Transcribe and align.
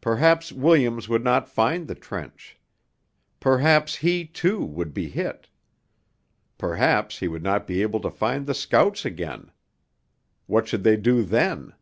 Perhaps 0.00 0.52
Williams 0.52 1.06
would 1.06 1.22
not 1.22 1.46
find 1.46 1.86
the 1.86 1.94
trench; 1.94 2.58
perhaps 3.40 3.96
he, 3.96 4.24
too, 4.26 4.64
would 4.64 4.94
be 4.94 5.06
hit; 5.10 5.50
perhaps 6.56 7.18
he 7.18 7.28
would 7.28 7.42
not 7.42 7.66
be 7.66 7.82
able 7.82 8.00
to 8.00 8.10
find 8.10 8.46
the 8.46 8.54
scouts 8.54 9.04
again. 9.04 9.50
What 10.46 10.66
should 10.66 10.82
they 10.82 10.96
do 10.96 11.22
then? 11.22 11.74